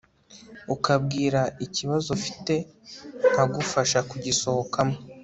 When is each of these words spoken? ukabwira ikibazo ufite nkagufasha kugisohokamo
ukabwira 0.75 1.41
ikibazo 1.65 2.07
ufite 2.17 2.53
nkagufasha 3.29 3.99
kugisohokamo 4.09 4.95